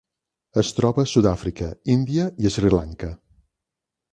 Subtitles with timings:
[0.61, 1.69] Es troba a Sud-àfrica,
[1.99, 3.11] Índia i Sri Lanka.